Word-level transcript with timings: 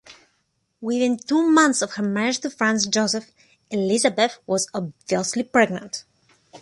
Within 0.81 1.15
two 1.17 1.43
months 1.47 1.83
of 1.83 1.91
her 1.93 2.01
marriage 2.01 2.39
to 2.39 2.49
Franz 2.49 2.87
Joseph, 2.87 3.31
Elisabeth 3.69 4.39
was 4.47 4.67
obviously 4.73 5.43
pregnant. 5.43 6.05